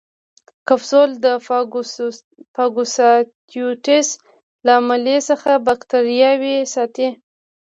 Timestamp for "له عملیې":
4.65-5.19